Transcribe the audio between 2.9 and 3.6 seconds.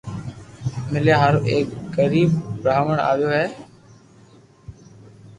آويو ھي